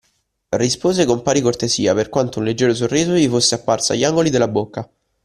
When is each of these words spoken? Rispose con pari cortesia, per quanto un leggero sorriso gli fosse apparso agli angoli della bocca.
Rispose 0.49 1.05
con 1.05 1.21
pari 1.21 1.41
cortesia, 1.41 1.93
per 1.93 2.09
quanto 2.09 2.39
un 2.39 2.45
leggero 2.45 2.73
sorriso 2.73 3.11
gli 3.13 3.27
fosse 3.29 3.53
apparso 3.53 3.93
agli 3.93 4.03
angoli 4.03 4.31
della 4.31 4.47
bocca. 4.47 4.89